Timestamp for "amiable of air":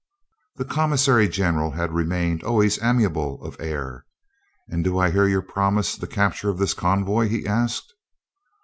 2.81-4.07